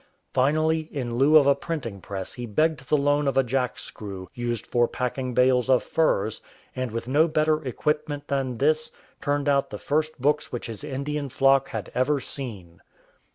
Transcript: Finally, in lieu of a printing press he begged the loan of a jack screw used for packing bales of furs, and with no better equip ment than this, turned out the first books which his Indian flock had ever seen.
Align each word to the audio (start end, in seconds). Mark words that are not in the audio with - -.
Finally, 0.33 0.89
in 0.91 1.13
lieu 1.17 1.37
of 1.37 1.45
a 1.45 1.53
printing 1.53 2.01
press 2.01 2.33
he 2.33 2.47
begged 2.47 2.89
the 2.89 2.97
loan 2.97 3.27
of 3.27 3.37
a 3.37 3.43
jack 3.43 3.77
screw 3.77 4.27
used 4.33 4.65
for 4.65 4.87
packing 4.87 5.35
bales 5.35 5.69
of 5.69 5.83
furs, 5.83 6.41
and 6.75 6.89
with 6.89 7.07
no 7.07 7.27
better 7.27 7.63
equip 7.67 8.09
ment 8.09 8.27
than 8.27 8.57
this, 8.57 8.91
turned 9.21 9.47
out 9.47 9.69
the 9.69 9.77
first 9.77 10.19
books 10.19 10.51
which 10.51 10.65
his 10.65 10.83
Indian 10.83 11.29
flock 11.29 11.67
had 11.69 11.91
ever 11.93 12.19
seen. 12.19 12.81